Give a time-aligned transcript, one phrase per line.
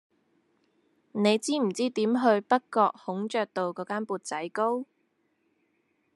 [1.11, 4.83] 你知唔知點去北角孔雀道嗰間缽仔糕